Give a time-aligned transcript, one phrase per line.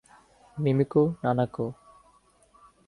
[0.57, 1.65] মিমিকো, নানাকো!